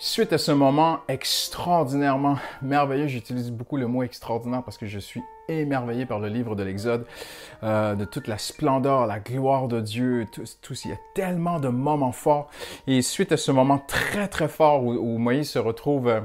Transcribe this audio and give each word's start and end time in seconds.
Suite 0.00 0.32
à 0.32 0.38
ce 0.38 0.52
moment 0.52 1.00
extraordinairement 1.08 2.38
merveilleux, 2.62 3.08
j'utilise 3.08 3.50
beaucoup 3.50 3.76
le 3.76 3.88
mot 3.88 4.04
extraordinaire 4.04 4.62
parce 4.62 4.78
que 4.78 4.86
je 4.86 5.00
suis 5.00 5.24
émerveillé 5.48 6.06
par 6.06 6.20
le 6.20 6.28
livre 6.28 6.54
de 6.54 6.62
l'Exode, 6.62 7.04
euh, 7.64 7.96
de 7.96 8.04
toute 8.04 8.28
la 8.28 8.38
splendeur, 8.38 9.08
la 9.08 9.18
gloire 9.18 9.66
de 9.66 9.80
Dieu, 9.80 10.28
tout, 10.30 10.44
tout, 10.62 10.74
il 10.84 10.92
y 10.92 10.94
a 10.94 10.98
tellement 11.16 11.58
de 11.58 11.66
moments 11.66 12.12
forts. 12.12 12.48
Et 12.86 13.02
suite 13.02 13.32
à 13.32 13.36
ce 13.36 13.50
moment 13.50 13.80
très 13.88 14.28
très 14.28 14.46
fort 14.46 14.84
où, 14.84 14.92
où 14.92 15.18
Moïse 15.18 15.50
se 15.50 15.58
retrouve 15.58 16.06
euh, 16.06 16.20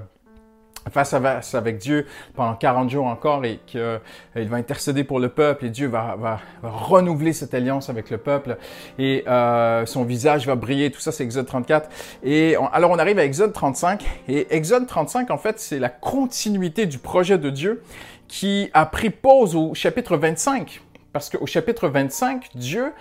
face 0.91 1.13
à 1.13 1.21
face 1.21 1.55
avec 1.55 1.77
Dieu 1.77 2.05
pendant 2.35 2.55
40 2.55 2.89
jours 2.89 3.05
encore 3.05 3.45
et 3.45 3.59
qu'il 3.65 3.79
euh, 3.79 3.99
va 4.35 4.57
intercéder 4.57 5.03
pour 5.03 5.19
le 5.19 5.29
peuple 5.29 5.65
et 5.65 5.69
Dieu 5.69 5.87
va, 5.87 6.39
renouveler 6.61 7.33
cette 7.33 7.53
alliance 7.53 7.89
avec 7.89 8.09
le 8.09 8.17
peuple 8.17 8.57
et 8.99 9.23
euh, 9.27 9.85
son 9.85 10.03
visage 10.03 10.45
va 10.45 10.55
briller. 10.55 10.91
Tout 10.91 10.99
ça, 10.99 11.11
c'est 11.11 11.23
Exode 11.23 11.45
34. 11.45 11.89
Et 12.23 12.55
alors, 12.71 12.91
on 12.91 12.99
arrive 12.99 13.19
à 13.19 13.25
Exode 13.25 13.53
35 13.53 14.03
et 14.27 14.47
Exode 14.55 14.87
35, 14.87 15.31
en 15.31 15.37
fait, 15.37 15.59
c'est 15.59 15.79
la 15.79 15.89
continuité 15.89 16.85
du 16.85 16.97
projet 16.97 17.37
de 17.37 17.49
Dieu 17.49 17.83
qui 18.27 18.69
a 18.73 18.85
pris 18.85 19.09
pause 19.09 19.55
au 19.55 19.73
chapitre 19.73 20.17
25. 20.17 20.81
Parce 21.11 21.29
qu'au 21.29 21.45
chapitre 21.45 21.87
25, 21.87 22.49
Dieu 22.55 22.91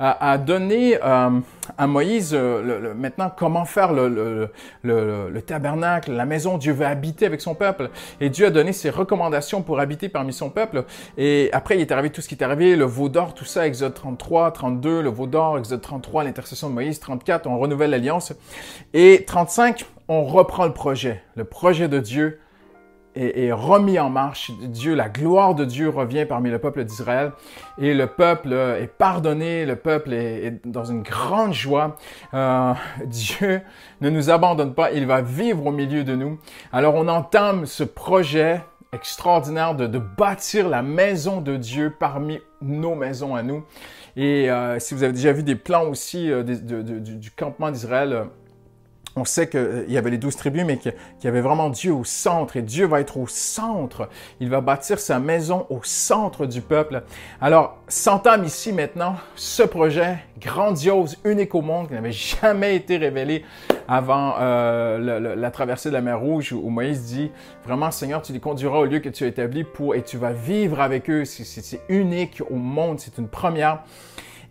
a, 0.00 0.38
donné 0.38 0.96
euh, 1.04 1.40
à 1.76 1.86
Moïse 1.86 2.30
euh, 2.32 2.80
le, 2.80 2.94
maintenant 2.94 3.30
comment 3.34 3.66
faire 3.66 3.92
le, 3.92 4.48
le, 4.82 5.42
tabernacle, 5.42 6.12
la 6.12 6.24
maison. 6.24 6.56
Dieu 6.56 6.72
veut 6.72 6.86
habiter 6.86 7.26
avec 7.26 7.40
son 7.40 7.54
peuple. 7.54 7.90
Et 8.20 8.30
Dieu 8.30 8.46
a 8.46 8.50
donné 8.50 8.72
ses 8.72 8.88
recommandations 8.88 9.62
pour 9.62 9.78
habiter 9.78 10.08
parmi 10.08 10.32
son 10.32 10.48
peuple. 10.48 10.84
Et 11.18 11.50
après, 11.52 11.76
il 11.76 11.80
est 11.82 11.92
arrivé 11.92 12.10
tout 12.10 12.22
ce 12.22 12.28
qui 12.28 12.34
est 12.34 12.42
arrivé, 12.42 12.76
le 12.76 12.86
veau 12.86 13.08
d'or, 13.10 13.34
tout 13.34 13.44
ça, 13.44 13.66
Exode 13.66 13.94
33, 13.94 14.52
32, 14.52 15.02
le 15.02 15.10
veau 15.10 15.26
d'or, 15.26 15.58
Exode 15.58 15.82
33, 15.82 16.24
l'intercession 16.24 16.70
de 16.70 16.74
Moïse, 16.74 16.98
34, 16.98 17.46
on 17.46 17.58
renouvelle 17.58 17.90
l'alliance. 17.90 18.32
Et 18.94 19.24
35, 19.26 19.84
on 20.08 20.24
reprend 20.24 20.64
le 20.64 20.72
projet, 20.72 21.22
le 21.36 21.44
projet 21.44 21.88
de 21.88 21.98
Dieu 21.98 22.40
est, 23.14 23.52
remis 23.52 23.98
en 23.98 24.10
marche. 24.10 24.50
Dieu, 24.62 24.94
la 24.94 25.08
gloire 25.08 25.54
de 25.54 25.64
Dieu 25.64 25.88
revient 25.88 26.26
parmi 26.26 26.50
le 26.50 26.58
peuple 26.58 26.84
d'Israël 26.84 27.32
et 27.78 27.94
le 27.94 28.06
peuple 28.06 28.52
est 28.52 28.86
pardonné, 28.86 29.66
le 29.66 29.76
peuple 29.76 30.12
est, 30.12 30.66
dans 30.66 30.84
une 30.84 31.02
grande 31.02 31.52
joie. 31.52 31.96
Euh, 32.34 32.72
Dieu 33.06 33.60
ne 34.00 34.10
nous 34.10 34.30
abandonne 34.30 34.74
pas, 34.74 34.92
il 34.92 35.06
va 35.06 35.20
vivre 35.20 35.66
au 35.66 35.72
milieu 35.72 36.04
de 36.04 36.14
nous. 36.14 36.38
Alors 36.72 36.94
on 36.94 37.08
entame 37.08 37.66
ce 37.66 37.84
projet 37.84 38.62
extraordinaire 38.92 39.74
de, 39.74 39.86
de 39.86 39.98
bâtir 39.98 40.68
la 40.68 40.82
maison 40.82 41.40
de 41.40 41.56
Dieu 41.56 41.94
parmi 41.98 42.40
nos 42.60 42.94
maisons 42.94 43.34
à 43.34 43.42
nous. 43.42 43.64
Et 44.16 44.50
euh, 44.50 44.78
si 44.78 44.94
vous 44.94 45.02
avez 45.02 45.12
déjà 45.12 45.32
vu 45.32 45.42
des 45.42 45.54
plans 45.54 45.84
aussi 45.84 46.30
euh, 46.30 46.42
du, 46.42 47.16
du, 47.16 47.30
campement 47.30 47.70
d'Israël, 47.70 48.26
on 49.16 49.24
sait 49.24 49.48
qu'il 49.48 49.60
euh, 49.60 49.84
y 49.88 49.98
avait 49.98 50.10
les 50.10 50.18
douze 50.18 50.36
tribus, 50.36 50.64
mais 50.64 50.76
qu'il 50.76 50.94
y 51.24 51.26
avait 51.26 51.40
vraiment 51.40 51.68
Dieu 51.68 51.92
au 51.92 52.04
centre, 52.04 52.56
et 52.56 52.62
Dieu 52.62 52.86
va 52.86 53.00
être 53.00 53.16
au 53.16 53.26
centre. 53.26 54.08
Il 54.38 54.48
va 54.48 54.60
bâtir 54.60 55.00
sa 55.00 55.18
maison 55.18 55.66
au 55.68 55.80
centre 55.82 56.46
du 56.46 56.60
peuple. 56.60 57.02
Alors, 57.40 57.78
s'entame 57.88 58.44
ici 58.44 58.72
maintenant 58.72 59.16
ce 59.34 59.62
projet 59.62 60.18
grandiose, 60.40 61.18
unique 61.24 61.54
au 61.54 61.62
monde, 61.62 61.88
qui 61.88 61.94
n'avait 61.94 62.12
jamais 62.12 62.76
été 62.76 62.96
révélé 62.96 63.44
avant 63.88 64.34
euh, 64.40 65.36
la 65.36 65.50
traversée 65.50 65.88
de 65.88 65.94
la 65.94 66.00
mer 66.00 66.20
Rouge, 66.20 66.52
où 66.52 66.68
Moïse 66.70 67.02
dit, 67.02 67.30
vraiment, 67.64 67.90
Seigneur, 67.90 68.22
tu 68.22 68.32
les 68.32 68.40
conduiras 68.40 68.78
au 68.78 68.84
lieu 68.84 69.00
que 69.00 69.08
tu 69.08 69.24
as 69.24 69.26
établi 69.26 69.64
pour, 69.64 69.94
et 69.94 70.02
tu 70.02 70.16
vas 70.16 70.32
vivre 70.32 70.80
avec 70.80 71.10
eux. 71.10 71.24
C'est 71.24 71.80
unique 71.88 72.42
au 72.48 72.56
monde, 72.56 73.00
c'est 73.00 73.18
une 73.18 73.28
première. 73.28 73.82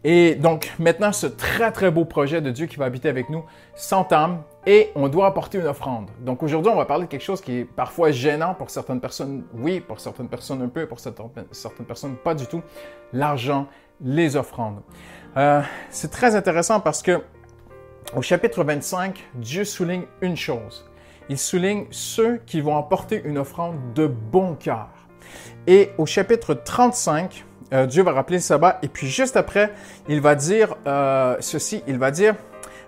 Et 0.03 0.35
donc 0.35 0.71
maintenant, 0.79 1.11
ce 1.11 1.27
très 1.27 1.71
très 1.71 1.91
beau 1.91 2.05
projet 2.05 2.41
de 2.41 2.51
Dieu 2.51 2.67
qui 2.67 2.77
va 2.77 2.85
habiter 2.85 3.09
avec 3.09 3.29
nous 3.29 3.43
s'entame 3.75 4.43
et 4.65 4.91
on 4.95 5.09
doit 5.09 5.27
apporter 5.27 5.57
une 5.57 5.67
offrande. 5.67 6.09
Donc 6.21 6.41
aujourd'hui, 6.41 6.71
on 6.71 6.77
va 6.77 6.85
parler 6.85 7.05
de 7.05 7.09
quelque 7.09 7.23
chose 7.23 7.41
qui 7.41 7.59
est 7.59 7.65
parfois 7.65 8.11
gênant 8.11 8.53
pour 8.53 8.69
certaines 8.69 9.01
personnes, 9.01 9.43
oui, 9.53 9.81
pour 9.81 9.99
certaines 9.99 10.29
personnes 10.29 10.61
un 10.61 10.69
peu, 10.69 10.85
pour 10.85 10.99
certaines, 10.99 11.45
personnes 11.85 12.15
pas 12.15 12.33
du 12.33 12.45
tout, 12.45 12.61
l'argent, 13.11 13.67
les 14.01 14.37
offrandes. 14.37 14.81
Euh, 15.35 15.61
c'est 15.89 16.11
très 16.11 16.35
intéressant 16.35 16.79
parce 16.79 17.01
que 17.01 17.21
au 18.15 18.21
chapitre 18.21 18.63
25, 18.63 19.29
Dieu 19.35 19.65
souligne 19.65 20.05
une 20.21 20.37
chose. 20.37 20.89
Il 21.27 21.37
souligne 21.37 21.85
ceux 21.91 22.37
qui 22.45 22.61
vont 22.61 22.77
apporter 22.77 23.21
une 23.23 23.37
offrande 23.37 23.75
de 23.93 24.07
bon 24.07 24.55
cœur. 24.55 24.89
Et 25.67 25.91
au 25.97 26.07
chapitre 26.07 26.55
35, 26.55 27.45
euh, 27.73 27.85
Dieu 27.85 28.03
va 28.03 28.11
rappeler 28.11 28.37
le 28.37 28.43
sabbat. 28.43 28.79
Et 28.81 28.87
puis 28.87 29.07
juste 29.07 29.37
après, 29.37 29.71
il 30.07 30.21
va 30.21 30.35
dire 30.35 30.75
euh, 30.87 31.35
ceci, 31.39 31.83
il 31.87 31.97
va 31.97 32.11
dire, 32.11 32.35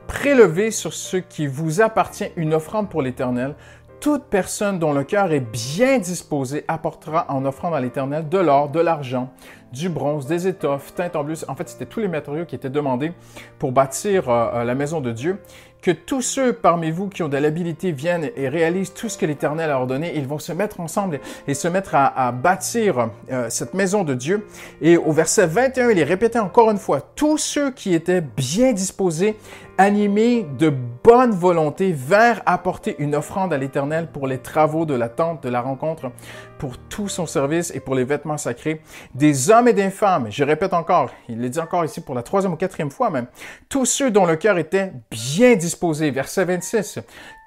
prélevez 0.07 0.71
sur 0.71 0.93
ce 0.93 1.17
qui 1.17 1.47
vous 1.47 1.81
appartient 1.81 2.31
une 2.35 2.53
offrande 2.53 2.89
pour 2.89 3.01
l'Éternel. 3.01 3.55
Toute 3.99 4.23
personne 4.23 4.79
dont 4.79 4.93
le 4.93 5.03
cœur 5.03 5.31
est 5.31 5.41
bien 5.41 5.99
disposé 5.99 6.65
apportera 6.67 7.27
en 7.29 7.45
offrande 7.45 7.75
à 7.75 7.79
l'Éternel 7.79 8.27
de 8.27 8.39
l'or, 8.39 8.69
de 8.69 8.79
l'argent, 8.79 9.31
du 9.71 9.89
bronze, 9.89 10.25
des 10.25 10.47
étoffes, 10.47 10.95
teint 10.95 11.11
en 11.13 11.23
bleu. 11.23 11.35
En 11.47 11.55
fait, 11.55 11.69
c'était 11.69 11.85
tous 11.85 11.99
les 11.99 12.07
matériaux 12.07 12.45
qui 12.45 12.55
étaient 12.55 12.71
demandés 12.71 13.13
pour 13.59 13.71
bâtir 13.71 14.27
euh, 14.27 14.63
la 14.63 14.73
maison 14.73 15.01
de 15.01 15.11
Dieu 15.11 15.39
que 15.81 15.91
tous 15.91 16.21
ceux 16.21 16.53
parmi 16.53 16.91
vous 16.91 17.09
qui 17.09 17.23
ont 17.23 17.27
de 17.27 17.37
l'habilité 17.37 17.91
viennent 17.91 18.29
et 18.35 18.49
réalisent 18.49 18.93
tout 18.93 19.09
ce 19.09 19.17
que 19.17 19.25
l'Éternel 19.25 19.69
a 19.71 19.77
ordonné. 19.77 20.13
Ils 20.15 20.27
vont 20.27 20.39
se 20.39 20.51
mettre 20.51 20.79
ensemble 20.79 21.19
et 21.47 21.53
se 21.53 21.67
mettre 21.67 21.95
à, 21.95 22.31
bâtir 22.31 23.09
euh, 23.31 23.49
cette 23.49 23.73
maison 23.73 24.03
de 24.03 24.13
Dieu. 24.13 24.45
Et 24.81 24.97
au 24.97 25.11
verset 25.11 25.47
21, 25.47 25.89
il 25.89 25.99
est 25.99 26.03
répété 26.03 26.39
encore 26.39 26.71
une 26.71 26.77
fois, 26.77 27.01
tous 27.15 27.37
ceux 27.37 27.71
qui 27.71 27.93
étaient 27.93 28.21
bien 28.21 28.73
disposés, 28.73 29.35
animés 29.81 30.45
de 30.59 30.69
bonne 30.69 31.31
volonté, 31.31 31.91
vers 31.91 32.43
apporter 32.45 32.95
une 32.99 33.15
offrande 33.15 33.51
à 33.51 33.57
l'Éternel 33.57 34.11
pour 34.11 34.27
les 34.27 34.37
travaux 34.37 34.85
de 34.85 34.93
la 34.93 35.09
tente 35.09 35.41
de 35.41 35.49
la 35.49 35.59
rencontre, 35.59 36.11
pour 36.59 36.77
tout 36.77 37.07
son 37.07 37.25
service 37.25 37.73
et 37.73 37.79
pour 37.79 37.95
les 37.95 38.03
vêtements 38.03 38.37
sacrés, 38.37 38.81
des 39.15 39.49
hommes 39.49 39.67
et 39.67 39.73
des 39.73 39.89
femmes. 39.89 40.27
Je 40.29 40.43
répète 40.43 40.75
encore, 40.75 41.09
il 41.27 41.41
le 41.41 41.49
dit 41.49 41.57
encore 41.57 41.83
ici 41.83 41.99
pour 41.99 42.13
la 42.13 42.21
troisième 42.21 42.53
ou 42.53 42.57
quatrième 42.57 42.91
fois 42.91 43.09
même, 43.09 43.25
tous 43.69 43.85
ceux 43.87 44.11
dont 44.11 44.27
le 44.27 44.35
cœur 44.35 44.59
était 44.59 44.93
bien 45.09 45.55
disposé 45.55 46.11
Verset 46.11 46.45
26. 46.45 46.99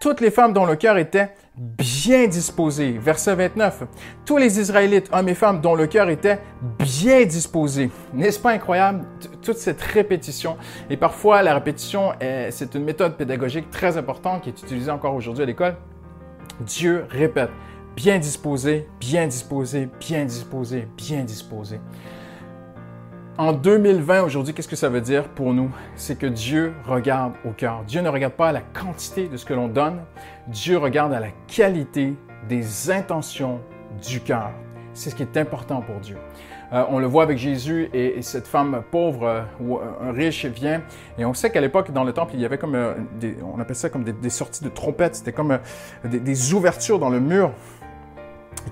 Toutes 0.04 0.20
les 0.20 0.30
femmes 0.30 0.52
dont 0.52 0.66
le 0.66 0.76
cœur 0.76 0.98
était 0.98 1.30
bien 1.56 2.26
disposé. 2.26 2.98
Verset 2.98 3.36
29. 3.36 3.84
Tous 4.26 4.36
les 4.36 4.60
Israélites, 4.60 5.08
hommes 5.10 5.30
et 5.30 5.34
femmes, 5.34 5.62
dont 5.62 5.74
le 5.74 5.86
cœur 5.86 6.10
était 6.10 6.40
bien 6.78 7.24
disposé. 7.24 7.90
N'est-ce 8.12 8.38
pas 8.38 8.50
incroyable? 8.50 9.06
Toute 9.40 9.56
cette 9.56 9.80
répétition. 9.80 10.58
Et 10.90 10.98
parfois, 10.98 11.42
la 11.42 11.54
répétition, 11.54 12.12
c'est 12.50 12.74
une 12.74 12.84
méthode 12.84 13.16
pédagogique 13.16 13.70
très 13.70 13.96
importante 13.96 14.42
qui 14.42 14.50
est 14.50 14.62
utilisée 14.62 14.90
encore 14.90 15.14
aujourd'hui 15.14 15.44
à 15.44 15.46
l'école. 15.46 15.76
Dieu 16.60 17.06
répète. 17.08 17.48
Bien 17.96 18.18
disposé, 18.18 18.86
bien 19.00 19.26
disposé, 19.26 19.88
bien 19.98 20.26
disposé, 20.26 20.86
bien 20.98 21.24
disposé. 21.24 21.80
En 23.36 23.52
2020, 23.52 24.22
aujourd'hui, 24.22 24.54
qu'est-ce 24.54 24.68
que 24.68 24.76
ça 24.76 24.88
veut 24.88 25.00
dire 25.00 25.24
pour 25.26 25.54
nous? 25.54 25.68
C'est 25.96 26.16
que 26.16 26.26
Dieu 26.26 26.72
regarde 26.86 27.32
au 27.44 27.50
cœur. 27.50 27.82
Dieu 27.84 28.00
ne 28.00 28.08
regarde 28.08 28.34
pas 28.34 28.50
à 28.50 28.52
la 28.52 28.60
quantité 28.60 29.26
de 29.26 29.36
ce 29.36 29.44
que 29.44 29.52
l'on 29.52 29.66
donne, 29.66 30.02
Dieu 30.46 30.78
regarde 30.78 31.12
à 31.12 31.18
la 31.18 31.30
qualité 31.48 32.14
des 32.48 32.92
intentions 32.92 33.60
du 34.06 34.20
cœur. 34.20 34.52
C'est 34.92 35.10
ce 35.10 35.16
qui 35.16 35.24
est 35.24 35.36
important 35.36 35.80
pour 35.80 35.96
Dieu. 35.96 36.16
Euh, 36.72 36.84
on 36.88 37.00
le 37.00 37.06
voit 37.06 37.24
avec 37.24 37.38
Jésus 37.38 37.90
et, 37.92 38.22
cette 38.22 38.46
femme 38.46 38.82
pauvre 38.92 39.26
euh, 39.26 39.42
ou 39.60 39.80
riche 40.12 40.46
vient. 40.46 40.82
Et 41.18 41.24
on 41.24 41.34
sait 41.34 41.50
qu'à 41.50 41.60
l'époque, 41.60 41.90
dans 41.90 42.04
le 42.04 42.12
temple, 42.12 42.34
il 42.34 42.40
y 42.40 42.44
avait 42.44 42.58
comme, 42.58 42.76
euh, 42.76 42.94
des, 43.18 43.36
on 43.42 43.60
appelle 43.60 43.76
ça 43.76 43.88
comme 43.88 44.04
des, 44.04 44.30
sorties 44.30 44.62
de 44.62 44.68
trompettes. 44.68 45.16
C'était 45.16 45.32
comme 45.32 45.58
des, 46.04 46.54
ouvertures 46.54 47.00
dans 47.00 47.10
le 47.10 47.18
mur 47.18 47.50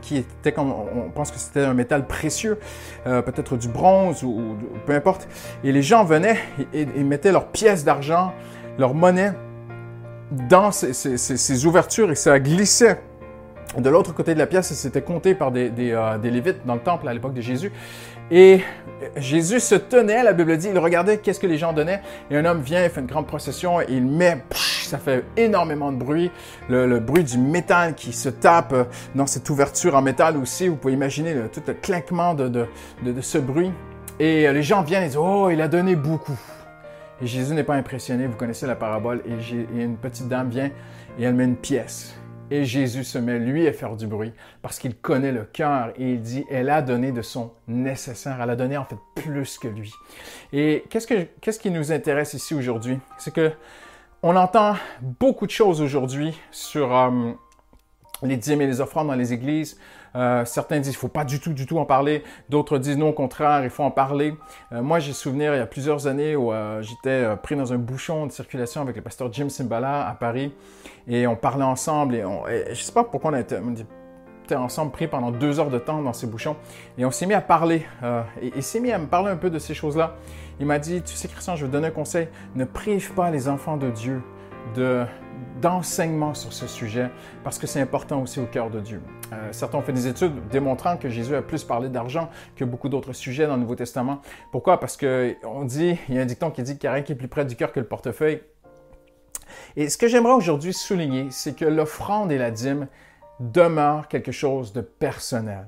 qui 0.00 0.18
était 0.18 0.52
comme, 0.52 0.72
on 0.72 1.10
pense 1.10 1.30
que 1.30 1.38
c'était 1.38 1.64
un 1.64 1.74
métal 1.74 2.06
précieux, 2.06 2.58
euh, 3.06 3.22
peut-être 3.22 3.56
du 3.56 3.68
bronze 3.68 4.22
ou, 4.22 4.56
peu 4.86 4.94
importe. 4.94 5.28
Et 5.64 5.72
les 5.72 5.82
gens 5.82 6.04
venaient 6.04 6.38
et, 6.72 6.86
mettaient 6.86 7.32
leurs 7.32 7.48
pièces 7.48 7.84
d'argent, 7.84 8.32
leur 8.78 8.94
monnaie 8.94 9.32
dans 10.48 10.70
ces, 10.72 11.66
ouvertures 11.66 12.10
et 12.10 12.14
ça 12.14 12.38
glissait. 12.40 13.00
De 13.78 13.88
l'autre 13.88 14.14
côté 14.14 14.34
de 14.34 14.38
la 14.38 14.46
pièce, 14.46 14.72
c'était 14.74 15.00
compté 15.00 15.34
par 15.34 15.50
des, 15.50 15.70
des, 15.70 15.92
euh, 15.92 16.18
des 16.18 16.30
Lévites 16.30 16.66
dans 16.66 16.74
le 16.74 16.80
temple 16.80 17.08
à 17.08 17.14
l'époque 17.14 17.32
de 17.32 17.40
Jésus. 17.40 17.72
Et 18.30 18.60
Jésus 19.16 19.60
se 19.60 19.74
tenait, 19.74 20.22
la 20.22 20.34
Bible 20.34 20.56
dit, 20.58 20.68
il 20.70 20.78
regardait 20.78 21.18
qu'est-ce 21.18 21.40
que 21.40 21.46
les 21.46 21.56
gens 21.56 21.72
donnaient, 21.72 22.02
et 22.30 22.36
un 22.36 22.44
homme 22.44 22.60
vient, 22.60 22.84
il 22.84 22.90
fait 22.90 23.00
une 23.00 23.06
grande 23.06 23.26
procession, 23.26 23.80
et 23.80 23.86
il 23.88 24.06
met, 24.06 24.44
ça 24.50 24.98
fait 24.98 25.24
énormément 25.36 25.90
de 25.90 25.96
bruit, 25.96 26.30
le, 26.68 26.98
bruit 26.98 27.24
du 27.24 27.38
métal 27.38 27.94
qui 27.94 28.12
se 28.12 28.28
tape 28.28 28.72
euh, 28.72 28.84
dans 29.14 29.26
cette 29.26 29.48
ouverture 29.48 29.96
en 29.96 30.02
métal 30.02 30.36
aussi, 30.36 30.68
vous 30.68 30.76
pouvez 30.76 30.94
imaginer 30.94 31.34
tout 31.52 31.62
le 31.66 31.72
claquement 31.74 32.34
de, 32.34 32.48
de, 32.48 32.66
de, 33.02 33.20
ce 33.20 33.38
bruit. 33.38 33.72
Et 34.20 34.46
euh, 34.46 34.52
les 34.52 34.62
gens 34.62 34.82
viennent 34.82 35.02
et 35.02 35.06
disent, 35.06 35.16
oh, 35.16 35.48
il 35.50 35.60
a 35.62 35.68
donné 35.68 35.96
beaucoup. 35.96 36.38
Et 37.22 37.26
Jésus 37.26 37.54
n'est 37.54 37.64
pas 37.64 37.74
impressionné, 37.74 38.26
vous 38.26 38.36
connaissez 38.36 38.66
la 38.66 38.76
parabole, 38.76 39.22
et, 39.26 39.78
et 39.78 39.82
une 39.82 39.96
petite 39.96 40.28
dame 40.28 40.50
vient 40.50 40.70
et 41.18 41.24
elle 41.24 41.34
met 41.34 41.44
une 41.44 41.56
pièce. 41.56 42.14
Et 42.52 42.66
Jésus 42.66 43.04
se 43.04 43.16
met, 43.16 43.38
lui, 43.38 43.66
à 43.66 43.72
faire 43.72 43.96
du 43.96 44.06
bruit 44.06 44.30
parce 44.60 44.78
qu'il 44.78 44.94
connaît 44.94 45.32
le 45.32 45.44
cœur 45.44 45.94
et 45.96 46.12
il 46.12 46.20
dit, 46.20 46.44
elle 46.50 46.68
a 46.68 46.82
donné 46.82 47.10
de 47.10 47.22
son 47.22 47.50
nécessaire. 47.66 48.36
Elle 48.42 48.50
a 48.50 48.56
donné 48.56 48.76
en 48.76 48.84
fait 48.84 48.98
plus 49.14 49.56
que 49.56 49.68
lui. 49.68 49.90
Et 50.52 50.84
qu'est-ce, 50.90 51.06
que, 51.06 51.26
qu'est-ce 51.40 51.58
qui 51.58 51.70
nous 51.70 51.92
intéresse 51.92 52.34
ici 52.34 52.52
aujourd'hui? 52.52 52.98
C'est 53.16 53.32
que 53.32 53.52
on 54.22 54.36
entend 54.36 54.74
beaucoup 55.00 55.46
de 55.46 55.50
choses 55.50 55.80
aujourd'hui 55.80 56.38
sur 56.50 56.94
euh, 56.94 57.32
les 58.22 58.36
dîmes 58.36 58.60
et 58.60 58.66
les 58.66 58.82
offrandes 58.82 59.06
dans 59.06 59.14
les 59.14 59.32
églises. 59.32 59.80
Euh, 60.14 60.44
certains 60.44 60.78
disent 60.78 60.90
qu'il 60.90 60.98
faut 60.98 61.08
pas 61.08 61.24
du 61.24 61.40
tout, 61.40 61.52
du 61.52 61.66
tout 61.66 61.78
en 61.78 61.84
parler. 61.84 62.22
D'autres 62.48 62.78
disent 62.78 62.98
non, 62.98 63.08
au 63.08 63.12
contraire, 63.12 63.64
il 63.64 63.70
faut 63.70 63.82
en 63.82 63.90
parler. 63.90 64.34
Euh, 64.72 64.82
moi, 64.82 64.98
j'ai 64.98 65.12
souvenir 65.12 65.54
il 65.54 65.58
y 65.58 65.60
a 65.60 65.66
plusieurs 65.66 66.06
années 66.06 66.36
où 66.36 66.52
euh, 66.52 66.82
j'étais 66.82 67.36
pris 67.42 67.56
dans 67.56 67.72
un 67.72 67.78
bouchon 67.78 68.26
de 68.26 68.32
circulation 68.32 68.82
avec 68.82 68.96
le 68.96 69.02
pasteur 69.02 69.32
Jim 69.32 69.48
Simbala 69.48 70.06
à 70.06 70.14
Paris 70.14 70.52
et 71.08 71.26
on 71.26 71.36
parlait 71.36 71.64
ensemble 71.64 72.14
et, 72.14 72.24
on, 72.24 72.42
je 72.70 72.74
sais 72.74 72.92
pas 72.92 73.04
pourquoi 73.04 73.32
on 73.32 73.36
était, 73.36 73.58
ensemble 74.54 74.92
pris 74.92 75.08
pendant 75.08 75.30
deux 75.30 75.60
heures 75.60 75.70
de 75.70 75.78
temps 75.78 76.02
dans 76.02 76.12
ces 76.12 76.26
bouchons 76.26 76.56
et 76.98 77.06
on 77.06 77.10
s'est 77.10 77.24
mis 77.24 77.32
à 77.32 77.40
parler 77.40 77.86
et 78.42 78.60
s'est 78.60 78.80
mis 78.80 78.92
à 78.92 78.98
me 78.98 79.06
parler 79.06 79.30
un 79.30 79.36
peu 79.36 79.48
de 79.48 79.58
ces 79.58 79.72
choses-là. 79.72 80.16
Il 80.60 80.66
m'a 80.66 80.78
dit, 80.78 81.00
tu 81.00 81.14
sais 81.14 81.28
Christian, 81.28 81.56
je 81.56 81.62
vais 81.64 81.68
te 81.68 81.72
donner 81.72 81.88
un 81.88 81.92
conseil, 81.92 82.28
ne 82.54 82.64
prive 82.64 83.14
pas 83.14 83.30
les 83.30 83.48
enfants 83.48 83.76
de 83.76 83.90
Dieu 83.90 84.22
de 84.76 85.04
d'enseignement 85.60 86.34
sur 86.34 86.52
ce 86.52 86.66
sujet 86.66 87.10
parce 87.44 87.58
que 87.58 87.66
c'est 87.66 87.80
important 87.80 88.20
aussi 88.22 88.40
au 88.40 88.46
cœur 88.46 88.70
de 88.70 88.80
Dieu. 88.80 89.00
Euh, 89.32 89.48
certains 89.52 89.78
ont 89.78 89.82
fait 89.82 89.92
des 89.92 90.06
études 90.06 90.48
démontrant 90.50 90.96
que 90.96 91.08
Jésus 91.08 91.34
a 91.34 91.42
plus 91.42 91.64
parlé 91.64 91.88
d'argent 91.88 92.28
que 92.54 92.64
beaucoup 92.64 92.88
d'autres 92.88 93.12
sujets 93.12 93.46
dans 93.46 93.54
le 93.54 93.60
Nouveau 93.60 93.74
Testament. 93.74 94.20
Pourquoi? 94.50 94.78
Parce 94.78 94.96
qu'on 94.96 95.64
dit, 95.64 95.98
il 96.08 96.14
y 96.14 96.18
a 96.18 96.22
un 96.22 96.26
dicton 96.26 96.50
qui 96.50 96.62
dit 96.62 96.76
qu'il 96.76 96.88
n'y 96.88 96.92
a 96.92 96.94
rien 96.94 97.02
qui 97.02 97.12
est 97.12 97.16
plus 97.16 97.28
près 97.28 97.44
du 97.44 97.56
cœur 97.56 97.72
que 97.72 97.80
le 97.80 97.86
portefeuille. 97.86 98.42
Et 99.76 99.88
ce 99.88 99.96
que 99.96 100.06
j'aimerais 100.06 100.34
aujourd'hui 100.34 100.72
souligner, 100.72 101.28
c'est 101.30 101.56
que 101.56 101.64
l'offrande 101.64 102.30
et 102.30 102.38
la 102.38 102.50
dîme 102.50 102.88
demeurent 103.40 104.08
quelque 104.08 104.32
chose 104.32 104.72
de 104.72 104.82
personnel. 104.82 105.66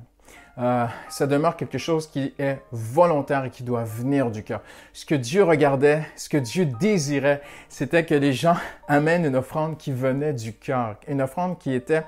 Euh, 0.57 0.87
ça 1.09 1.27
demeure 1.27 1.57
quelque 1.57 1.79
chose 1.79 2.07
qui 2.07 2.33
est 2.39 2.61
volontaire 2.71 3.45
et 3.45 3.51
qui 3.51 3.65
doit 3.65 3.83
venir 3.83 4.31
du 4.31 4.45
cœur. 4.45 4.61
Ce 4.93 5.05
que 5.05 5.17
Dieu 5.17 5.43
regardait, 5.43 6.07
ce 6.15 6.29
que 6.29 6.37
Dieu 6.37 6.67
désirait, 6.67 7.43
c'était 7.69 8.05
que 8.05 8.15
les 8.15 8.33
gens 8.33 8.57
amènent 8.89 9.25
une 9.25 9.37
offrande 9.37 9.77
qui 9.77 9.91
venait 9.91 10.33
du 10.33 10.53
cœur, 10.53 10.97
une 11.09 11.23
offrande 11.23 11.59
qui 11.59 11.73
était 11.73 12.05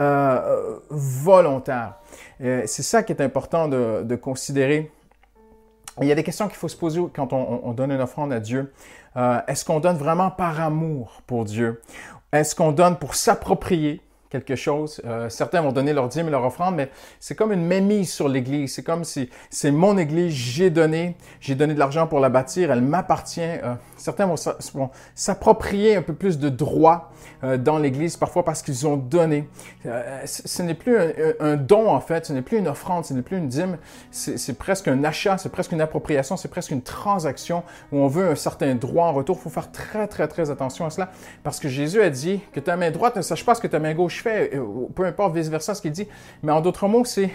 euh, 0.00 0.78
volontaire. 0.90 1.94
C'est 2.40 2.82
ça 2.82 3.02
qui 3.02 3.12
est 3.12 3.22
important 3.22 3.68
de, 3.68 4.16
considérer. 4.16 4.90
Il 6.00 6.06
y 6.06 6.12
a 6.12 6.14
des 6.14 6.24
questions 6.24 6.48
qu'il 6.48 6.56
faut 6.56 6.68
se 6.68 6.76
poser 6.76 7.02
quand 7.14 7.32
on, 7.32 7.72
donne 7.72 7.92
une 7.92 8.00
offrande 8.00 8.32
à 8.32 8.40
Dieu. 8.40 8.72
Euh, 9.16 9.40
est-ce 9.46 9.64
qu'on 9.64 9.80
donne 9.80 9.96
vraiment 9.96 10.30
par 10.30 10.60
amour 10.60 11.22
pour 11.26 11.44
Dieu? 11.44 11.82
Est-ce 12.32 12.54
qu'on 12.54 12.72
donne 12.72 12.96
pour 12.96 13.14
s'approprier? 13.14 14.00
Quelque 14.32 14.56
chose. 14.56 15.00
Euh, 15.04 15.28
certains 15.28 15.60
vont 15.60 15.72
donner 15.72 15.92
leur 15.92 16.08
dîme 16.08 16.28
et 16.28 16.30
leur 16.30 16.44
offrande, 16.44 16.74
mais 16.74 16.90
c'est 17.20 17.34
comme 17.34 17.52
une 17.52 17.64
mémise 17.64 18.10
sur 18.10 18.28
l'Église. 18.28 18.74
C'est 18.74 18.82
comme 18.82 19.04
si 19.04 19.28
c'est 19.50 19.70
mon 19.70 19.98
Église, 19.98 20.32
j'ai 20.32 20.70
donné, 20.70 21.16
j'ai 21.38 21.54
donné 21.54 21.74
de 21.74 21.78
l'argent 21.78 22.06
pour 22.06 22.18
la 22.18 22.30
bâtir, 22.30 22.72
elle 22.72 22.80
m'appartient. 22.80 23.40
Euh, 23.42 23.74
certains 23.98 24.26
vont 24.26 24.36
s'approprier 25.14 25.96
un 25.96 26.02
peu 26.02 26.14
plus 26.14 26.38
de 26.38 26.48
droits 26.48 27.12
euh, 27.44 27.58
dans 27.58 27.78
l'Église, 27.78 28.16
parfois 28.16 28.44
parce 28.44 28.62
qu'ils 28.62 28.86
ont 28.86 28.96
donné. 28.96 29.48
ce 30.24 30.62
n'est 30.62 30.74
plus 30.74 30.96
un, 31.38 31.56
don, 31.56 31.90
en 31.90 32.00
fait, 32.00 32.26
ce 32.26 32.32
n'est 32.32 32.42
plus 32.42 32.58
une 32.58 32.68
offrande, 32.68 33.04
ce 33.04 33.12
n'est 33.12 33.22
plus 33.22 33.36
une 33.36 33.48
dîme, 33.48 33.76
c'est 34.10 34.56
presque 34.58 34.88
un 34.88 35.04
achat, 35.04 35.36
c'est 35.36 35.52
presque 35.52 35.72
une 35.72 35.82
appropriation, 35.82 36.38
c'est 36.38 36.48
presque 36.48 36.70
une 36.70 36.82
transaction 36.82 37.62
où 37.92 37.98
on 37.98 38.08
veut 38.08 38.30
un 38.30 38.34
certain 38.34 38.74
droit 38.74 39.06
en 39.06 39.12
retour. 39.12 39.36
Il 39.38 39.42
faut 39.42 39.50
faire 39.50 39.70
très, 39.70 40.08
très, 40.08 40.26
très 40.26 40.50
attention 40.50 40.86
à 40.86 40.90
cela, 40.90 41.10
parce 41.42 41.60
que 41.60 41.68
Jésus 41.68 42.00
a 42.00 42.08
dit 42.08 42.40
que 42.52 42.60
ta 42.60 42.76
main 42.76 42.90
droite 42.90 43.16
ne 43.16 43.22
sache 43.22 43.44
pas 43.44 43.54
ce 43.54 43.60
que 43.60 43.66
ta 43.66 43.78
main 43.78 43.92
gauche 43.92 44.21
euh, 44.26 44.86
peu 44.94 45.04
importe 45.04 45.34
vice-versa 45.34 45.74
ce 45.74 45.82
qu'il 45.82 45.92
dit. 45.92 46.08
Mais 46.42 46.52
en 46.52 46.60
d'autres 46.60 46.88
mots, 46.88 47.04
c'est 47.04 47.30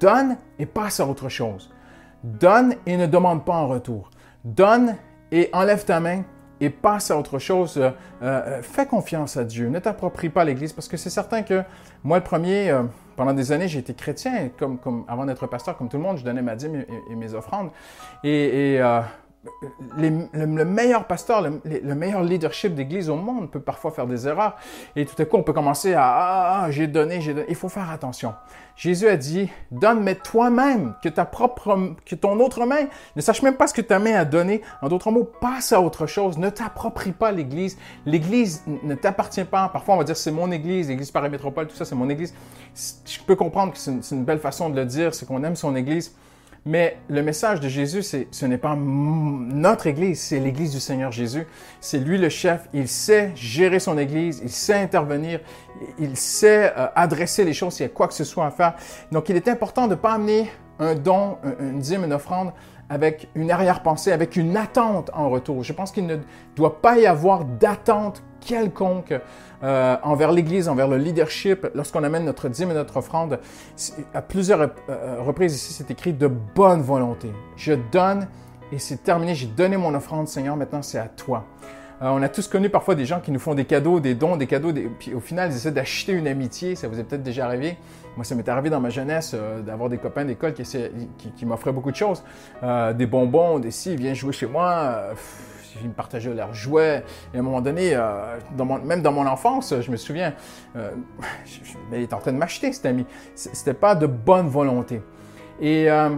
donne 0.00 0.36
et 0.58 0.66
passe 0.66 1.00
à 1.00 1.06
autre 1.06 1.28
chose. 1.28 1.72
Donne 2.24 2.76
et 2.86 2.96
ne 2.96 3.06
demande 3.06 3.44
pas 3.44 3.54
en 3.54 3.68
retour. 3.68 4.10
Donne 4.44 4.96
et 5.30 5.50
enlève 5.52 5.84
ta 5.84 6.00
main 6.00 6.22
et 6.60 6.70
passe 6.70 7.10
à 7.10 7.18
autre 7.18 7.38
chose. 7.38 7.76
Euh, 7.76 7.90
euh, 8.22 8.62
fais 8.62 8.86
confiance 8.86 9.36
à 9.36 9.44
Dieu. 9.44 9.68
Ne 9.68 9.80
t'approprie 9.80 10.28
pas 10.28 10.44
l'Église 10.44 10.72
parce 10.72 10.88
que 10.88 10.96
c'est 10.96 11.10
certain 11.10 11.42
que 11.42 11.62
moi, 12.04 12.18
le 12.18 12.24
premier, 12.24 12.76
pendant 13.16 13.32
des 13.32 13.52
années, 13.52 13.68
j'ai 13.68 13.80
été 13.80 13.94
chrétien. 13.94 14.50
Comme, 14.56 14.78
comme, 14.78 15.04
avant 15.08 15.24
d'être 15.24 15.46
pasteur, 15.46 15.76
comme 15.76 15.88
tout 15.88 15.96
le 15.96 16.02
monde, 16.02 16.18
je 16.18 16.24
donnais 16.24 16.42
ma 16.42 16.54
dîme 16.54 16.84
et, 17.10 17.14
mes 17.16 17.34
offrandes. 17.34 17.70
Et 18.22 18.80
le, 19.96 20.64
meilleur 20.64 21.06
pasteur, 21.06 21.42
le, 21.42 21.94
meilleur 21.94 22.22
leadership 22.22 22.74
d'église 22.74 23.10
au 23.10 23.16
monde 23.16 23.50
peut 23.50 23.60
parfois 23.60 23.90
faire 23.90 24.06
des 24.06 24.28
erreurs. 24.28 24.56
Et 24.94 25.04
tout 25.04 25.20
à 25.20 25.24
coup, 25.24 25.36
on 25.36 25.42
peut 25.42 25.52
commencer 25.52 25.94
à 25.94 26.04
Ah, 26.04 26.62
ah 26.64 26.70
j'ai 26.70 26.86
donné, 26.86 27.20
j'ai 27.20 27.34
donné. 27.34 27.46
Il 27.48 27.56
faut 27.56 27.68
faire 27.68 27.90
attention. 27.90 28.34
Jésus 28.76 29.08
a 29.08 29.16
dit 29.16 29.50
Donne, 29.70 30.02
mais 30.02 30.14
toi-même, 30.14 30.94
que 31.02 31.08
ta 31.08 31.24
propre, 31.24 31.94
que 32.06 32.14
ton 32.14 32.38
autre 32.38 32.64
main 32.66 32.86
ne 33.16 33.20
sache 33.20 33.42
même 33.42 33.56
pas 33.56 33.66
ce 33.66 33.74
que 33.74 33.80
ta 33.80 33.98
main 33.98 34.14
a 34.14 34.24
donné. 34.24 34.62
En 34.80 34.88
d'autres 34.88 35.10
mots, 35.10 35.24
passe 35.24 35.72
à 35.72 35.80
autre 35.80 36.06
chose. 36.06 36.38
Ne 36.38 36.48
t'approprie 36.48 37.12
pas 37.12 37.32
l'église. 37.32 37.78
L'église 38.06 38.62
ne 38.66 38.94
t'appartient 38.94 39.44
pas. 39.44 39.68
Parfois, 39.68 39.96
on 39.96 39.98
va 39.98 40.04
dire 40.04 40.16
C'est 40.16 40.32
mon 40.32 40.50
église, 40.52 40.88
l'église 40.88 41.10
paramétropole, 41.10 41.66
tout 41.66 41.76
ça, 41.76 41.84
c'est 41.84 41.96
mon 41.96 42.08
église. 42.08 42.32
Je 43.04 43.18
peux 43.26 43.36
comprendre 43.36 43.72
que 43.72 43.78
c'est 43.78 44.14
une 44.14 44.24
belle 44.24 44.38
façon 44.38 44.70
de 44.70 44.76
le 44.76 44.86
dire, 44.86 45.14
c'est 45.14 45.26
qu'on 45.26 45.42
aime 45.42 45.56
son 45.56 45.74
église. 45.74 46.14
Mais 46.64 46.96
le 47.08 47.22
message 47.24 47.58
de 47.58 47.68
Jésus, 47.68 48.02
c'est, 48.02 48.28
ce 48.30 48.46
n'est 48.46 48.58
pas 48.58 48.76
notre 48.76 49.88
Église, 49.88 50.20
c'est 50.20 50.38
l'Église 50.38 50.70
du 50.70 50.78
Seigneur 50.78 51.10
Jésus. 51.10 51.44
C'est 51.80 51.98
lui 51.98 52.18
le 52.18 52.28
chef. 52.28 52.68
Il 52.72 52.86
sait 52.86 53.32
gérer 53.34 53.80
son 53.80 53.98
Église, 53.98 54.40
il 54.44 54.50
sait 54.50 54.74
intervenir, 54.74 55.40
il 55.98 56.16
sait 56.16 56.72
euh, 56.76 56.86
adresser 56.94 57.44
les 57.44 57.52
choses 57.52 57.74
s'il 57.74 57.86
y 57.86 57.88
a 57.88 57.92
quoi 57.92 58.06
que 58.06 58.14
ce 58.14 58.22
soit 58.22 58.46
à 58.46 58.52
faire. 58.52 58.74
Donc, 59.10 59.28
il 59.28 59.34
est 59.34 59.48
important 59.48 59.86
de 59.86 59.94
ne 59.94 59.96
pas 59.96 60.12
amener 60.12 60.52
un 60.78 60.94
don, 60.94 61.38
une 61.60 61.78
dîme, 61.78 62.04
une 62.04 62.12
offrande 62.12 62.52
avec 62.88 63.28
une 63.34 63.50
arrière-pensée, 63.50 64.12
avec 64.12 64.36
une 64.36 64.56
attente 64.56 65.10
en 65.14 65.30
retour. 65.30 65.62
Je 65.62 65.72
pense 65.72 65.92
qu'il 65.92 66.06
ne 66.06 66.18
doit 66.56 66.82
pas 66.82 66.98
y 66.98 67.06
avoir 67.06 67.44
d'attente 67.44 68.22
quelconque 68.40 69.14
euh, 69.62 69.96
envers 70.02 70.32
l'Église, 70.32 70.68
envers 70.68 70.88
le 70.88 70.98
leadership, 70.98 71.66
lorsqu'on 71.74 72.04
amène 72.04 72.24
notre 72.24 72.48
dîme 72.48 72.70
et 72.70 72.74
notre 72.74 72.98
offrande, 72.98 73.38
à 74.12 74.20
plusieurs 74.20 74.60
euh, 74.90 75.22
reprises 75.22 75.54
ici, 75.54 75.72
c'est 75.72 75.90
écrit 75.90 76.12
de 76.12 76.26
bonne 76.26 76.82
volonté. 76.82 77.32
Je 77.56 77.74
donne 77.92 78.28
et 78.72 78.78
c'est 78.78 79.02
terminé. 79.02 79.34
J'ai 79.34 79.46
donné 79.46 79.76
mon 79.76 79.94
offrande, 79.94 80.28
Seigneur, 80.28 80.56
maintenant 80.56 80.82
c'est 80.82 80.98
à 80.98 81.08
toi. 81.08 81.46
Euh, 82.02 82.08
on 82.08 82.22
a 82.22 82.28
tous 82.28 82.48
connu 82.48 82.68
parfois 82.68 82.94
des 82.94 83.06
gens 83.06 83.20
qui 83.20 83.30
nous 83.30 83.38
font 83.38 83.54
des 83.54 83.64
cadeaux, 83.64 84.00
des 84.00 84.14
dons, 84.14 84.36
des 84.36 84.46
cadeaux, 84.46 84.72
puis 84.98 85.14
au 85.14 85.20
final, 85.20 85.50
ils 85.50 85.56
essaient 85.56 85.72
d'acheter 85.72 86.12
une 86.12 86.26
amitié. 86.26 86.74
Ça 86.74 86.88
vous 86.88 86.98
est 86.98 87.04
peut-être 87.04 87.22
déjà 87.22 87.46
arrivé. 87.46 87.76
Moi, 88.16 88.24
ça 88.24 88.34
m'est 88.34 88.48
arrivé 88.48 88.70
dans 88.70 88.80
ma 88.80 88.90
jeunesse 88.90 89.34
d'avoir 89.64 89.88
des 89.88 89.98
copains 89.98 90.24
d'école 90.24 90.52
qui, 90.52 91.46
m'offraient 91.46 91.72
beaucoup 91.72 91.90
de 91.90 91.96
choses. 91.96 92.22
des 92.94 93.06
bonbons, 93.06 93.58
des 93.58 93.70
si, 93.70 93.96
viens 93.96 94.14
jouer 94.14 94.32
chez 94.32 94.46
moi 94.46 95.14
ils 95.80 95.88
me 95.88 95.94
partageaient 95.94 96.34
leurs 96.34 96.54
jouets. 96.54 97.04
Et 97.32 97.36
à 97.36 97.40
un 97.40 97.42
moment 97.42 97.60
donné, 97.60 97.94
euh, 97.94 98.38
même 98.84 99.02
dans 99.02 99.12
mon 99.12 99.26
enfance, 99.26 99.74
je 99.80 99.90
me 99.90 99.96
souviens, 99.96 100.34
euh, 100.76 100.90
il 101.92 101.98
était 101.98 102.14
en 102.14 102.18
train 102.18 102.32
de 102.32 102.38
m'acheter, 102.38 102.72
cet 102.72 102.86
ami. 102.86 103.06
C'était 103.34 103.74
pas 103.74 103.94
de 103.94 104.06
bonne 104.06 104.48
volonté. 104.48 105.02
Et 105.60 105.90
euh, 105.90 106.10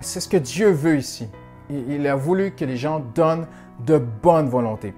c'est 0.00 0.20
ce 0.20 0.28
que 0.28 0.36
Dieu 0.36 0.70
veut 0.70 0.96
ici. 0.96 1.28
Il, 1.70 2.06
a 2.06 2.14
voulu 2.14 2.50
que 2.50 2.66
les 2.66 2.76
gens 2.76 3.00
donnent 3.14 3.46
de 3.80 3.98
bonne 3.98 4.48
volonté. 4.48 4.94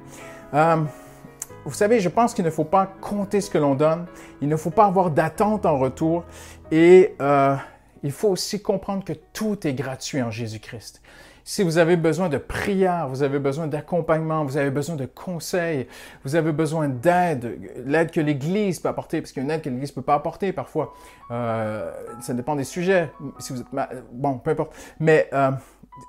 vous 0.52 1.73
savez, 1.73 2.00
je 2.00 2.09
pense 2.09 2.35
qu'il 2.35 2.45
ne 2.45 2.50
faut 2.50 2.64
pas 2.64 2.87
compter 3.00 3.40
ce 3.40 3.50
que 3.50 3.59
l'on 3.59 3.75
donne. 3.75 4.06
Il 4.40 4.49
ne 4.49 4.56
faut 4.56 4.71
pas 4.71 4.87
avoir 4.87 5.11
d'attente 5.11 5.66
en 5.66 5.78
retour. 5.78 6.25
Et 6.71 7.14
il 8.02 8.12
faut 8.12 8.28
aussi 8.28 8.62
comprendre 8.62 9.04
que 9.04 9.14
tout 9.33 9.66
est 9.66 9.75
gratuit 9.75 10.23
en 10.23 10.30
Jésus-Christ. 10.30 11.02
Si 11.49 11.62
vous 11.62 11.78
avez 11.78 11.97
besoin 11.97 12.28
de 12.28 12.38
prière, 12.38 13.06
vous 13.09 13.23
avez 13.23 13.38
besoin 13.38 13.68
d'accompagnement, 13.68 14.45
vous 14.45 14.56
avez 14.56 14.71
besoin 14.71 14.97
de 14.97 15.06
conseils, 15.06 15.87
vous 16.25 16.35
avez 16.35 16.50
besoin 16.50 16.88
d'aide, 16.88 17.56
l'aide 17.87 18.11
que 18.11 18.21
l'Église 18.21 18.80
peut 18.80 18.88
apporter, 18.88 19.21
parce 19.21 19.30
qu'il 19.30 19.45
y 19.45 19.45
a 19.45 19.49
une 19.49 19.52
aide 19.52 19.62
que 19.62 19.68
l'Église 19.68 19.90
ne 19.90 19.95
peut 19.95 20.02
pas 20.02 20.14
apporter 20.14 20.52
parfois. 20.52 20.95
Euh, 21.30 21.92
ça 22.21 22.35
dépend 22.35 22.56
des 22.56 22.64
sujets. 22.64 23.12
Si 23.38 23.52
vous 23.52 23.61
êtes 23.61 23.66
bon, 24.11 24.38
peu 24.38 24.50
importe. 24.50 24.75
Mais 24.99 25.28
euh, 25.33 25.52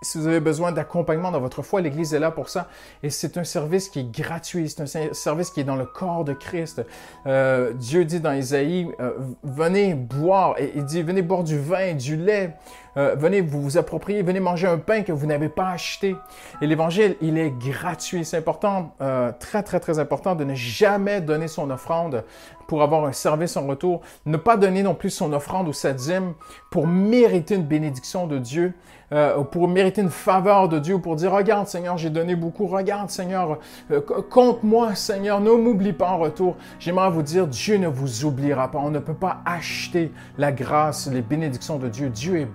si 0.01 0.17
vous 0.17 0.27
avez 0.27 0.39
besoin 0.39 0.71
d'accompagnement 0.71 1.31
dans 1.31 1.39
votre 1.39 1.61
foi, 1.61 1.81
l'Église 1.81 2.13
est 2.13 2.19
là 2.19 2.31
pour 2.31 2.49
ça. 2.49 2.67
Et 3.03 3.09
c'est 3.09 3.37
un 3.37 3.43
service 3.43 3.89
qui 3.89 3.99
est 3.99 4.11
gratuit, 4.11 4.69
c'est 4.69 4.81
un 4.81 5.13
service 5.13 5.49
qui 5.49 5.61
est 5.61 5.65
dans 5.65 5.75
le 5.75 5.85
corps 5.85 6.23
de 6.23 6.33
Christ. 6.33 6.81
Euh, 7.25 7.73
Dieu 7.73 8.05
dit 8.05 8.19
dans 8.19 8.33
Isaïe, 8.33 8.91
euh, 8.99 9.11
venez 9.43 9.93
boire, 9.93 10.55
et 10.59 10.71
il 10.75 10.85
dit, 10.85 11.01
venez 11.01 11.21
boire 11.21 11.43
du 11.43 11.59
vin, 11.59 11.93
du 11.93 12.15
lait, 12.15 12.55
euh, 12.97 13.15
venez 13.17 13.41
vous, 13.41 13.61
vous 13.61 13.77
approprier, 13.77 14.21
venez 14.21 14.39
manger 14.39 14.67
un 14.67 14.77
pain 14.77 15.03
que 15.03 15.11
vous 15.11 15.25
n'avez 15.25 15.49
pas 15.49 15.69
acheté. 15.69 16.15
Et 16.61 16.67
l'Évangile, 16.67 17.15
il 17.21 17.37
est 17.37 17.51
gratuit. 17.51 18.25
C'est 18.25 18.37
important, 18.37 18.95
très, 19.39 19.63
très, 19.63 19.79
très 19.79 19.99
important 19.99 20.35
de 20.35 20.43
ne 20.43 20.55
jamais 20.55 21.21
donner 21.21 21.47
son 21.47 21.69
offrande 21.69 22.23
pour 22.67 22.83
avoir 22.83 23.05
un 23.05 23.13
service 23.13 23.57
en 23.57 23.65
retour. 23.65 24.01
Ne 24.25 24.37
pas 24.37 24.57
donner 24.57 24.83
non 24.83 24.93
plus 24.93 25.09
son 25.09 25.33
offrande 25.33 25.67
ou 25.67 25.73
sa 25.73 25.93
dîme 25.93 26.33
pour 26.69 26.85
mériter 26.85 27.55
une 27.55 27.63
bénédiction 27.63 28.27
de 28.27 28.37
Dieu. 28.37 28.73
Euh, 29.13 29.41
pour 29.43 29.69
mériter 29.69 30.01
une 30.01 30.09
faveur 30.09 30.67
de 30.67 30.79
Dieu, 30.79 30.99
pour 30.99 31.15
dire, 31.15 31.31
regarde 31.31 31.67
Seigneur, 31.67 31.97
j'ai 31.97 32.09
donné 32.09 32.35
beaucoup, 32.35 32.67
regarde 32.67 33.09
Seigneur, 33.09 33.57
euh, 33.89 34.01
compte-moi 34.01 34.95
Seigneur, 34.95 35.39
ne 35.39 35.51
m'oublie 35.51 35.93
pas 35.93 36.09
en 36.09 36.17
retour. 36.17 36.57
J'aimerais 36.77 37.09
vous 37.09 37.21
dire, 37.21 37.47
Dieu 37.47 37.77
ne 37.77 37.87
vous 37.87 38.25
oubliera 38.25 38.69
pas. 38.69 38.79
On 38.79 38.91
ne 38.91 38.99
peut 38.99 39.13
pas 39.13 39.37
acheter 39.45 40.11
la 40.37 40.51
grâce, 40.51 41.09
les 41.09 41.21
bénédictions 41.21 41.77
de 41.77 41.87
Dieu. 41.87 42.09
Dieu 42.09 42.41
est 42.41 42.47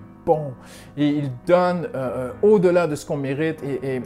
et 0.95 1.07
il 1.07 1.31
donne 1.45 1.85
euh, 1.85 1.89
euh, 1.95 2.31
au-delà 2.41 2.87
de 2.87 2.95
ce 2.95 3.05
qu'on 3.05 3.17
mérite 3.17 3.61
et, 3.63 4.01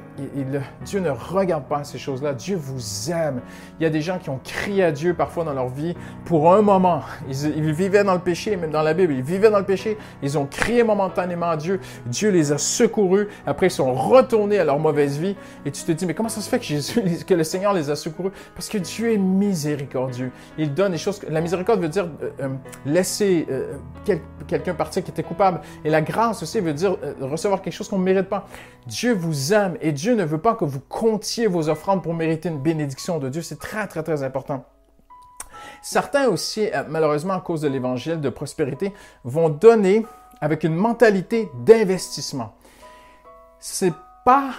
Dieu 0.86 1.00
ne 1.00 1.10
regarde 1.10 1.66
pas 1.66 1.84
ces 1.84 1.98
choses-là. 1.98 2.34
Dieu 2.34 2.56
vous 2.56 3.12
aime. 3.12 3.42
Il 3.80 3.84
y 3.84 3.86
a 3.86 3.90
des 3.90 4.02
gens 4.02 4.18
qui 4.18 4.30
ont 4.30 4.40
crié 4.44 4.84
à 4.84 4.92
Dieu 4.92 5.14
parfois 5.14 5.44
dans 5.44 5.54
leur 5.54 5.68
vie 5.68 5.96
pour 6.26 6.54
un 6.54 6.62
moment. 6.62 7.02
Ils, 7.30 7.74
vivaient 7.74 8.04
dans 8.04 8.14
le 8.14 8.20
péché, 8.20 8.56
même 8.56 8.72
dans 8.72 8.82
la 8.82 8.94
Bible, 8.94 9.14
ils 9.14 9.22
vivaient 9.22 9.50
dans 9.50 9.60
le 9.60 9.66
péché. 9.66 9.98
Ils 10.24 10.38
ont 10.38 10.46
crié 10.46 10.84
momentanément 10.84 11.50
à 11.50 11.58
Dieu. 11.58 11.80
Dieu 12.06 12.30
les 12.30 12.52
a 12.52 12.58
secourus. 12.58 13.28
Après, 13.46 13.68
ils 13.68 13.72
sont 13.72 13.94
retournés 13.94 14.60
à 14.60 14.64
leur 14.64 14.80
mauvaise 14.80 15.20
vie. 15.20 15.36
Et 15.66 15.72
tu 15.72 15.84
te 15.84 15.92
dis, 15.92 16.06
mais 16.06 16.14
comment 16.14 16.30
ça 16.30 16.42
se 16.42 16.50
fait 16.50 16.60
que, 16.60 16.66
Jésus, 16.66 17.02
que 17.28 17.34
le 17.34 17.44
Seigneur 17.44 17.74
les 17.74 17.90
a 17.90 17.96
secourus? 17.96 18.32
Parce 18.56 18.70
que 18.70 18.78
Dieu 18.78 19.14
est 19.14 19.18
miséricordieux. 19.18 20.32
Il 20.58 20.74
donne 20.74 20.94
des 20.94 20.98
choses. 20.98 21.22
La 21.30 21.42
miséricorde 21.42 21.82
veut 21.82 21.90
dire 21.90 22.08
euh, 22.42 22.50
laisser 22.86 23.46
quelqu'un 24.48 24.74
partir 24.74 25.04
qui 25.04 25.12
était 25.12 25.24
coupable. 25.24 25.62
Et 25.84 25.90
la 25.90 26.02
grâce 26.08 26.42
aussi 26.42 26.60
veut 26.60 26.74
dire 26.74 26.98
euh, 27.04 27.14
recevoir 27.22 27.62
quelque 27.62 27.74
chose 27.74 27.90
qu'on 27.90 28.00
ne 28.00 28.04
mérite 28.04 28.30
pas. 28.30 28.48
Dieu 28.86 29.14
vous 29.14 29.54
aime 29.54 29.78
et 29.82 29.92
Dieu 29.92 30.16
ne 30.16 30.24
veut 30.24 30.38
pas 30.38 30.56
que 30.56 30.66
vous 30.66 30.80
comptiez 30.80 31.48
vos 31.48 31.70
offrandes 31.70 32.02
pour 32.02 32.14
mériter 32.14 32.50
une 32.50 32.60
bénédiction 32.60 33.20
de 33.20 33.30
Dieu. 33.30 33.42
C'est 33.42 33.60
très, 33.60 33.88
très, 33.88 34.04
très 34.04 34.24
important. 34.24 34.66
Certains 35.82 36.28
aussi, 36.28 36.70
euh, 36.74 36.84
malheureusement 36.88 37.34
à 37.34 37.42
cause 37.42 37.62
de 37.62 37.68
l'évangile 37.68 38.22
de 38.22 38.30
prospérité, 38.30 38.94
vont 39.24 39.50
donner 39.50 40.06
avec 40.42 40.64
une 40.64 40.76
mentalité 40.76 41.50
d'investissement. 41.66 42.54
C'est 43.60 43.94
pas 44.24 44.52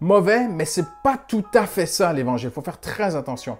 mauvais, 0.00 0.48
mais 0.48 0.64
c'est 0.64 0.86
pas 1.02 1.16
tout 1.16 1.44
à 1.54 1.66
fait 1.66 1.86
ça 1.86 2.12
l'évangile. 2.12 2.50
Il 2.50 2.52
faut 2.52 2.62
faire 2.62 2.80
très 2.80 3.16
attention. 3.16 3.58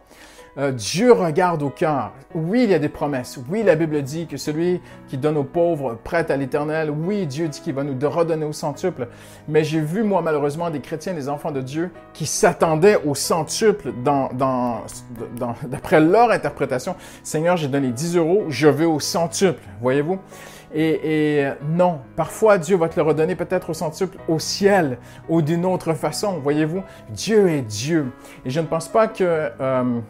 Euh, 0.57 0.71
Dieu 0.71 1.13
regarde 1.13 1.63
au 1.63 1.71
cœur. 1.71 2.13
Oui, 2.35 2.63
il 2.65 2.71
y 2.71 2.75
a 2.75 2.79
des 2.79 2.89
promesses. 2.89 3.39
Oui, 3.51 3.63
la 3.65 3.75
Bible 3.75 4.03
dit 4.03 4.27
que 4.27 4.37
celui 4.37 4.81
qui 5.09 5.19
donne 5.19 5.37
aux 5.37 5.45
pauvres 5.45 5.99
prête 6.05 6.31
à 6.31 6.37
l'éternel. 6.37 6.91
Oui, 6.91 7.27
Dieu 7.27 7.49
dit 7.49 7.61
qu'il 7.61 7.75
va 7.75 7.83
nous 7.83 7.97
redonner 8.09 8.45
au 8.45 8.53
centuple. 8.53 9.09
Mais 9.49 9.65
j'ai 9.65 9.81
vu, 9.81 10.05
moi, 10.05 10.23
malheureusement, 10.23 10.71
des 10.71 10.81
chrétiens, 10.81 11.15
des 11.15 11.29
enfants 11.29 11.51
de 11.51 11.61
Dieu, 11.61 11.91
qui 12.13 12.27
s'attendaient 12.27 13.01
au 13.05 13.15
centuple 13.15 13.93
dans, 14.05 14.29
dans, 14.33 14.83
d'après 15.65 16.01
leur 16.01 16.31
interprétation. 16.31 16.95
Seigneur, 17.25 17.57
j'ai 17.57 17.69
donné 17.69 17.91
10 17.91 18.17
euros, 18.17 18.45
je 18.49 18.69
veux 18.69 18.87
au 18.87 19.01
centuple. 19.01 19.63
Voyez-vous? 19.81 20.19
Et, 20.77 21.39
et, 21.39 21.53
non, 21.69 22.01
parfois 22.17 22.59
Dieu 22.59 22.77
va 22.77 22.89
te 22.89 22.97
le 22.97 23.03
redonner 23.03 23.37
peut-être 23.37 23.71
au 23.71 23.75
centuple, 23.75 24.19
au 24.27 24.41
ciel, 24.41 24.99
ou 25.29 25.41
d'une 25.41 25.65
autre 25.65 25.95
façon. 25.95 26.41
Voyez-vous, 26.43 26.83
Dieu 27.11 27.49
est 27.49 27.63
Dieu. 27.63 28.07
Et 28.45 28.51
je 28.51 28.61
ne 28.61 28.67
pense 28.67 28.89
pas 28.89 29.07
que 29.07 29.51
euh, 29.61 30.01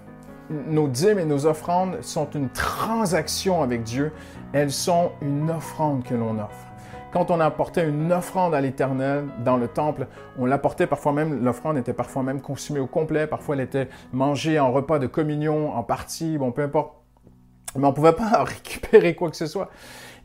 nos 0.51 0.89
dîmes 0.89 1.19
et 1.19 1.25
nos 1.25 1.47
offrandes 1.47 2.03
sont 2.03 2.29
une 2.31 2.49
transaction 2.51 3.63
avec 3.63 3.83
Dieu, 3.83 4.13
elles 4.53 4.73
sont 4.73 5.13
une 5.23 5.51
offrande 5.51 6.05
que 6.05 6.15
l'on 6.15 6.39
offre. 6.39 6.67
Quand 7.13 7.31
on 7.31 7.39
apportait 7.39 7.89
une 7.89 8.13
offrande 8.13 8.57
à 8.57 8.61
l'Éternel 8.61 9.27
dans 9.45 9.57
le 9.57 9.69
temple, 9.69 10.09
on 10.37 10.47
l'apportait 10.47 10.89
parfois 10.89 11.13
même, 11.13 11.45
l'offrande 11.45 11.79
était 11.79 11.93
parfois 11.93 12.25
même 12.25 12.41
consumée 12.41 12.81
au 12.81 12.89
complet, 12.89 13.29
parfois 13.29 13.55
elle 13.55 13.61
était 13.61 13.89
mangée 14.13 14.59
en 14.59 14.73
repas 14.73 14.99
de 14.99 15.07
communion, 15.07 15.77
en 15.77 15.85
partie, 15.85 16.39
bon, 16.39 16.51
peu 16.51 16.63
importe. 16.63 16.93
Mais 17.77 17.85
on 17.85 17.91
ne 17.91 17.95
pouvait 17.95 18.15
pas 18.15 18.43
récupérer 18.45 19.15
quoi 19.15 19.31
que 19.31 19.37
ce 19.37 19.47
soit. 19.47 19.71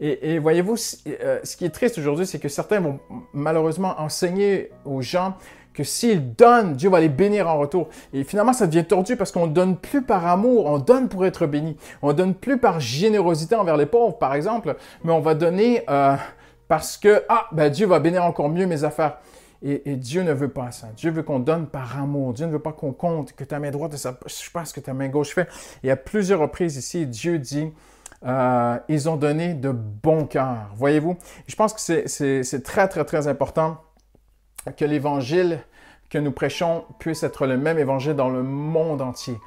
Et, 0.01 0.39
voyez-vous, 0.39 0.75
euh, 1.07 1.39
ce 1.43 1.57
qui 1.57 1.65
est 1.65 1.69
triste 1.69 1.97
aujourd'hui, 1.97 2.25
c'est 2.25 2.39
que 2.39 2.47
certains 2.47 2.79
vont 2.79 2.99
malheureusement 3.33 3.99
enseigner 3.99 4.71
aux 4.85 5.01
gens 5.01 5.35
que 5.73 5.83
s'ils 5.83 6.35
donnent, 6.35 6.73
Dieu 6.73 6.89
va 6.89 6.99
les 6.99 7.09
bénir 7.09 7.47
en 7.47 7.57
retour. 7.57 7.89
Et 8.13 8.23
finalement, 8.23 8.53
ça 8.53 8.67
devient 8.67 8.85
tordu 8.85 9.15
parce 9.15 9.31
qu'on 9.31 9.47
ne 9.47 9.53
donne 9.53 9.77
plus 9.77 10.01
par 10.01 10.25
amour, 10.27 10.65
on 10.65 10.77
donne 10.77 11.09
pour 11.09 11.25
être 11.25 11.45
béni. 11.47 11.77
On 12.01 12.09
ne 12.09 12.13
donne 12.13 12.33
plus 12.33 12.57
par 12.57 12.79
générosité 12.79 13.55
envers 13.55 13.77
les 13.77 13.85
pauvres, 13.85 14.17
par 14.17 14.33
exemple, 14.33 14.75
mais 15.03 15.11
on 15.11 15.21
va 15.21 15.35
donner 15.35 15.83
euh, 15.89 16.15
parce 16.67 16.97
que, 16.97 17.23
ah, 17.29 17.47
ben 17.51 17.69
Dieu 17.69 17.87
va 17.87 17.99
bénir 17.99 18.23
encore 18.23 18.49
mieux 18.49 18.65
mes 18.65 18.83
affaires. 18.83 19.17
Et, 19.61 19.97
Dieu 19.97 20.23
ne 20.23 20.31
veut 20.31 20.49
pas 20.49 20.71
ça. 20.71 20.87
Dieu 20.95 21.11
veut 21.11 21.23
qu'on 21.23 21.39
donne 21.39 21.67
par 21.67 21.99
amour. 21.99 22.33
Dieu 22.33 22.45
ne 22.45 22.51
veut 22.51 22.59
pas 22.59 22.71
qu'on 22.71 22.93
compte 22.93 23.33
que 23.33 23.43
ta 23.43 23.59
main 23.59 23.71
droite, 23.71 23.91
je 23.91 23.97
sais 23.97 24.51
pas 24.53 24.63
ce 24.63 24.73
que 24.73 24.79
ta 24.79 24.93
main 24.93 25.09
gauche 25.09 25.33
fait. 25.33 25.49
Et 25.83 25.91
à 25.91 25.97
plusieurs 25.97 26.39
reprises 26.39 26.77
ici, 26.77 27.05
Dieu 27.05 27.39
dit, 27.39 27.69
euh, 28.25 28.77
ils 28.87 29.09
ont 29.09 29.17
donné 29.17 29.53
de 29.53 29.71
bon 29.71 30.25
cœur. 30.25 30.69
Voyez-vous? 30.75 31.17
Je 31.47 31.55
pense 31.55 31.73
que 31.73 32.07
c'est 32.07 32.63
très, 32.63 32.87
très, 32.87 33.03
très 33.03 33.27
important 33.27 33.81
que 34.77 34.85
l'évangile 34.85 35.59
que 36.09 36.17
nous 36.17 36.31
prêchons 36.31 36.85
puisse 36.99 37.23
être 37.23 37.45
le 37.45 37.57
même 37.57 37.77
évangile 37.77 38.13
dans 38.13 38.29
le 38.29 38.43
monde 38.43 39.01
entier. 39.01 39.37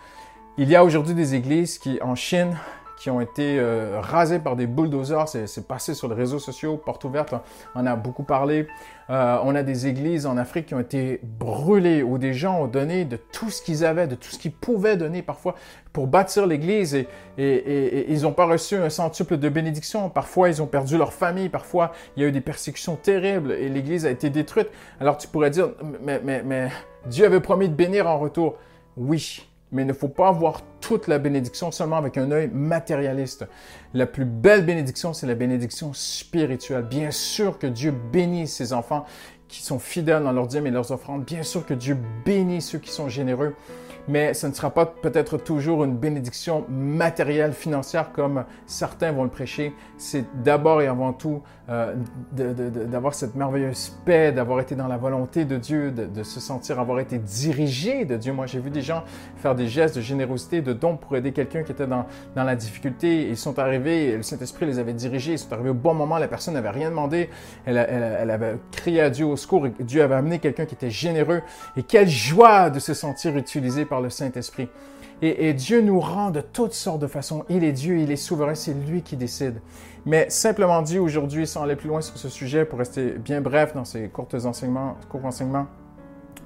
Il 0.58 0.68
y 0.68 0.76
a 0.76 0.84
aujourd'hui 0.84 1.14
des 1.14 1.34
églises 1.34 1.78
qui, 1.78 2.00
en 2.02 2.14
Chine, 2.14 2.56
qui 3.02 3.10
ont 3.10 3.20
été 3.20 3.58
euh, 3.58 3.98
rasés 4.00 4.38
par 4.38 4.54
des 4.54 4.68
bulldozers. 4.68 5.26
C'est 5.26 5.66
passé 5.66 5.92
sur 5.92 6.06
les 6.06 6.14
réseaux 6.14 6.38
sociaux, 6.38 6.76
porte 6.76 7.02
ouverte, 7.02 7.34
on 7.74 7.84
a 7.84 7.96
beaucoup 7.96 8.22
parlé. 8.22 8.68
Euh, 9.10 9.38
on 9.42 9.56
a 9.56 9.64
des 9.64 9.88
églises 9.88 10.24
en 10.24 10.36
Afrique 10.36 10.66
qui 10.66 10.74
ont 10.74 10.80
été 10.80 11.18
brûlées, 11.24 12.04
où 12.04 12.16
des 12.16 12.32
gens 12.32 12.60
ont 12.60 12.68
donné 12.68 13.04
de 13.04 13.16
tout 13.16 13.50
ce 13.50 13.60
qu'ils 13.60 13.84
avaient, 13.84 14.06
de 14.06 14.14
tout 14.14 14.30
ce 14.30 14.38
qu'ils 14.38 14.52
pouvaient 14.52 14.96
donner 14.96 15.20
parfois 15.20 15.56
pour 15.92 16.06
bâtir 16.06 16.46
l'église 16.46 16.94
et, 16.94 17.08
ils 18.08 18.22
n'ont 18.22 18.32
pas 18.32 18.46
reçu 18.46 18.76
un 18.76 18.88
centuple 18.88 19.36
de 19.36 19.48
bénédiction. 19.48 20.08
Parfois, 20.08 20.48
ils 20.48 20.62
ont 20.62 20.68
perdu 20.68 20.96
leur 20.96 21.12
famille. 21.12 21.48
Parfois, 21.48 21.90
il 22.16 22.22
y 22.22 22.24
a 22.24 22.28
eu 22.28 22.32
des 22.32 22.40
persécutions 22.40 22.94
terribles 22.94 23.50
et 23.50 23.68
l'église 23.68 24.06
a 24.06 24.10
été 24.10 24.30
détruite. 24.30 24.68
Alors 25.00 25.16
tu 25.16 25.26
pourrais 25.26 25.50
dire, 25.50 25.70
mais 26.00 26.70
Dieu 27.06 27.26
avait 27.26 27.40
promis 27.40 27.68
de 27.68 27.74
bénir 27.74 28.06
en 28.06 28.20
retour. 28.20 28.58
Oui, 28.96 29.48
mais 29.72 29.82
il 29.82 29.88
ne 29.88 29.92
faut 29.92 30.08
pas 30.08 30.30
voir 30.30 30.60
toute 30.80 31.08
la 31.08 31.18
bénédiction 31.18 31.70
seulement 31.70 31.96
avec 31.96 32.18
un 32.18 32.30
œil 32.30 32.50
matérialiste. 32.52 33.46
La 33.94 34.06
plus 34.06 34.24
belle 34.24 34.64
bénédiction, 34.64 35.12
c'est 35.12 35.26
la 35.26 35.34
bénédiction 35.34 35.92
spirituelle. 35.94 36.84
Bien 36.84 37.10
sûr 37.10 37.58
que 37.58 37.66
Dieu 37.66 37.94
bénit 38.12 38.46
ses 38.46 38.72
enfants 38.72 39.06
qui 39.48 39.62
sont 39.62 39.78
fidèles 39.78 40.22
dans 40.22 40.32
leurs 40.32 40.46
dîmes 40.46 40.66
et 40.66 40.70
leurs 40.70 40.92
offrandes. 40.92 41.24
Bien 41.24 41.42
sûr 41.42 41.66
que 41.66 41.74
Dieu 41.74 41.96
bénit 42.24 42.62
ceux 42.62 42.78
qui 42.78 42.90
sont 42.90 43.08
généreux 43.08 43.54
mais 44.08 44.34
ce 44.34 44.46
ne 44.46 44.52
sera 44.52 44.70
pas 44.70 44.86
peut-être 44.86 45.38
toujours 45.38 45.84
une 45.84 45.96
bénédiction 45.96 46.64
matérielle, 46.68 47.52
financière 47.52 48.12
comme 48.12 48.44
certains 48.66 49.12
vont 49.12 49.24
le 49.24 49.30
prêcher. 49.30 49.74
C'est 49.98 50.24
d'abord 50.42 50.82
et 50.82 50.86
avant 50.86 51.12
tout 51.12 51.42
euh, 51.68 51.94
d'avoir 52.32 53.14
cette 53.14 53.34
merveilleuse 53.34 53.96
paix, 54.04 54.32
d'avoir 54.32 54.60
été 54.60 54.74
dans 54.74 54.88
la 54.88 54.96
volonté 54.96 55.44
de 55.44 55.56
Dieu, 55.56 55.92
de, 55.92 56.22
se 56.22 56.40
sentir 56.40 56.80
avoir 56.80 57.00
été 57.00 57.18
dirigé 57.18 58.04
de 58.04 58.16
Dieu. 58.16 58.32
Moi, 58.32 58.46
j'ai 58.46 58.58
vu 58.58 58.70
des 58.70 58.82
gens 58.82 59.04
faire 59.36 59.54
des 59.54 59.68
gestes 59.68 59.96
de 59.96 60.00
générosité, 60.00 60.60
de 60.60 60.72
dons 60.72 60.96
pour 60.96 61.16
aider 61.16 61.32
quelqu'un 61.32 61.62
qui 61.62 61.72
était 61.72 61.86
dans, 61.86 62.06
dans 62.34 62.44
la 62.44 62.56
difficulté. 62.56 63.28
Ils 63.28 63.36
sont 63.36 63.58
arrivés, 63.58 64.16
le 64.16 64.22
Saint-Esprit 64.22 64.66
les 64.66 64.78
avait 64.78 64.92
dirigés, 64.92 65.32
ils 65.32 65.38
sont 65.38 65.52
arrivés 65.52 65.70
au 65.70 65.74
bon 65.74 65.94
moment, 65.94 66.18
la 66.18 66.28
personne 66.28 66.54
n'avait 66.54 66.70
rien 66.70 66.90
demandé, 66.90 67.30
elle, 67.64 67.76
elle, 67.76 68.16
elle 68.20 68.30
avait 68.30 68.56
crié 68.72 69.00
à 69.00 69.10
Dieu 69.10 69.26
au 69.26 69.36
secours 69.36 69.66
et 69.66 69.72
Dieu 69.80 70.02
avait 70.02 70.14
amené 70.14 70.38
quelqu'un 70.38 70.66
qui 70.66 70.74
était 70.74 70.90
généreux. 70.90 71.42
Et 71.76 71.82
quelle 71.82 72.08
joie 72.08 72.70
de 72.70 72.78
se 72.78 72.94
sentir 72.94 73.36
utilisé 73.36 73.84
le 74.00 74.10
Saint-Esprit. 74.10 74.68
Et, 75.24 75.52
Dieu 75.54 75.82
nous 75.82 76.00
rend 76.00 76.32
de 76.32 76.40
toutes 76.40 76.72
sortes 76.72 76.98
de 76.98 77.06
façons. 77.06 77.44
Il 77.48 77.62
est 77.62 77.70
Dieu, 77.70 77.98
il 77.98 78.10
est 78.10 78.16
souverain, 78.16 78.56
c'est 78.56 78.74
lui 78.74 79.02
qui 79.02 79.16
décide. 79.16 79.60
Mais 80.04 80.28
simplement 80.30 80.82
dit 80.82 80.98
aujourd'hui, 80.98 81.46
sans 81.46 81.62
aller 81.62 81.76
plus 81.76 81.88
loin 81.88 82.00
sur 82.00 82.16
ce 82.16 82.28
sujet, 82.28 82.64
pour 82.64 82.80
rester 82.80 83.12
bien 83.12 83.40
bref 83.40 83.72
dans 83.72 83.84
ces 83.84 84.08
courts 84.08 84.26
enseignements, 84.44 84.96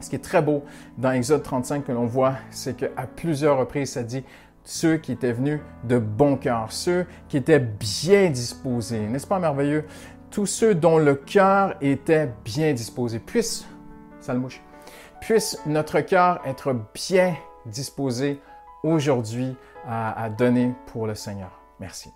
ce 0.01 0.11
qui 0.11 0.17
est 0.17 0.23
très 0.23 0.43
beau 0.43 0.63
dans 0.99 1.13
Exode 1.13 1.43
35 1.43 1.85
que 1.85 1.93
l'on 1.93 2.05
voit, 2.05 2.35
c'est 2.51 2.77
qu'à 2.77 3.07
plusieurs 3.17 3.57
reprises, 3.57 3.93
ça 3.93 4.03
dit 4.03 4.25
ceux 4.63 4.99
qui 4.99 5.13
étaient 5.13 5.33
venus 5.33 5.61
de 5.85 5.99
bon 5.99 6.37
cœur, 6.37 6.71
ceux 6.71 7.07
qui 7.29 7.39
étaient 7.39 7.61
bien 7.61 8.29
disposés. 8.29 9.01
N'est-ce 9.01 9.27
pas 9.27 9.39
merveilleux? 9.39 9.85
Tous 10.31 10.47
ceux 10.47 10.75
dont 10.75 10.99
le 10.99 11.15
cœur 11.15 11.77
était 11.81 12.31
bien 12.45 12.75
disposé. 12.75 13.21
Puisse, 13.21 13.65
ça 14.21 14.35
mouche, 14.35 14.61
puisse 15.27 15.59
notre 15.67 16.01
cœur 16.03 16.41
être 16.47 16.73
bien 16.95 17.35
disposé 17.67 18.41
aujourd'hui 18.85 19.57
à, 19.85 20.23
à 20.23 20.31
donner 20.31 20.73
pour 20.93 21.09
le 21.09 21.17
Seigneur. 21.17 21.51
Merci. 21.81 22.13